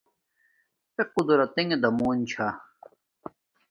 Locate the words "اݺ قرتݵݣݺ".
0.99-1.77